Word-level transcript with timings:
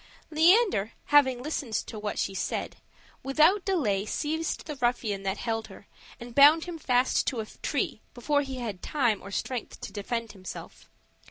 Leander, 0.31 0.93
having 1.13 1.43
listened 1.43 1.75
to 1.75 1.99
what 1.99 2.17
she 2.17 2.33
said, 2.33 2.77
without 3.21 3.63
delay 3.63 4.03
seized 4.03 4.65
the 4.65 4.75
ruffian 4.77 5.21
that 5.21 5.37
held 5.37 5.67
her, 5.67 5.85
and 6.19 6.33
bound 6.33 6.63
him 6.65 6.79
fast 6.79 7.27
to 7.27 7.39
a 7.39 7.45
tree 7.45 8.01
before 8.15 8.41
he 8.41 8.55
had 8.55 8.81
time 8.81 9.21
or 9.21 9.29
strength 9.29 9.79
to 9.79 9.93
defend 9.93 10.31
himself. 10.31 10.89